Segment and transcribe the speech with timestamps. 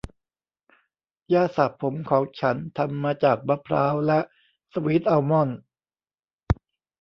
[1.33, 4.19] ยาสระผมของฉันทำมาจากมะพร้าวและ
[4.71, 5.59] สวีทอัลมอนด์